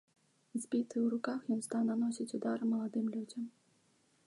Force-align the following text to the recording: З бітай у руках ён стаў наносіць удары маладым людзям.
З 0.53 0.61
бітай 0.71 1.01
у 1.01 1.09
руках 1.13 1.39
ён 1.57 1.61
стаў 1.67 1.83
наносіць 1.91 2.27
удары 2.39 2.73
маладым 2.73 3.05
людзям. 3.17 3.43